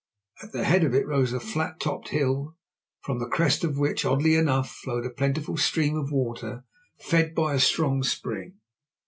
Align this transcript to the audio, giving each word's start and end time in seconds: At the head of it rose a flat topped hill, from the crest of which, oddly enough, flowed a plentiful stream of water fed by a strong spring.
At 0.41 0.51
the 0.51 0.63
head 0.63 0.83
of 0.83 0.95
it 0.95 1.05
rose 1.05 1.31
a 1.31 1.39
flat 1.39 1.79
topped 1.79 2.07
hill, 2.09 2.57
from 3.03 3.19
the 3.19 3.27
crest 3.27 3.63
of 3.63 3.77
which, 3.77 4.03
oddly 4.03 4.33
enough, 4.33 4.67
flowed 4.71 5.05
a 5.05 5.11
plentiful 5.11 5.57
stream 5.57 5.95
of 5.95 6.11
water 6.11 6.63
fed 6.97 7.35
by 7.35 7.53
a 7.53 7.59
strong 7.59 8.01
spring. 8.01 8.55